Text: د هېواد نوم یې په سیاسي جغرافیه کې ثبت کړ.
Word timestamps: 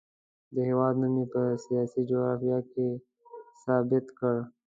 د 0.53 0.55
هېواد 0.69 0.93
نوم 1.01 1.15
یې 1.21 1.25
په 1.33 1.41
سیاسي 1.65 2.01
جغرافیه 2.09 2.59
کې 2.71 2.87
ثبت 3.63 4.05
کړ. 4.17 4.35